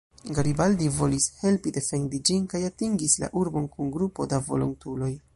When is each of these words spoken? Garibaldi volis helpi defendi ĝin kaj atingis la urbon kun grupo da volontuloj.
Garibaldi 0.35 0.85
volis 0.93 1.25
helpi 1.41 1.73
defendi 1.75 2.21
ĝin 2.29 2.47
kaj 2.53 2.61
atingis 2.69 3.17
la 3.25 3.29
urbon 3.43 3.67
kun 3.75 3.91
grupo 3.97 4.27
da 4.33 4.41
volontuloj. 4.49 5.11